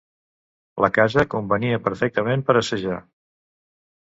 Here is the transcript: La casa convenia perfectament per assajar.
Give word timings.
La 0.85 0.87
casa 0.95 1.25
convenia 1.33 1.81
perfectament 1.89 2.45
per 2.49 2.57
assajar. 2.63 2.97